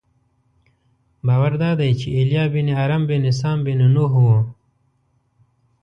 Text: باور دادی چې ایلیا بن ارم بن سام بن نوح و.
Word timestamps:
باور 1.25 1.51
دادی 1.61 1.91
چې 1.99 2.07
ایلیا 2.17 2.43
بن 2.53 2.67
ارم 2.83 3.01
بن 3.09 3.23
سام 3.39 3.57
بن 3.65 3.79
نوح 3.95 4.13
و. 4.23 4.25